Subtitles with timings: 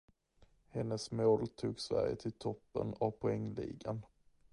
[0.69, 4.01] Hennes mål tog Sverige till toppen av poängligan.